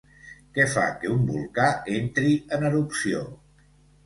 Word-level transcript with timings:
Què 0.53 0.63
fa 0.75 0.85
que 1.03 1.11
un 1.15 1.21
volcà 1.31 1.67
entri 1.99 2.33
en 2.59 2.67
erupció? 2.71 3.23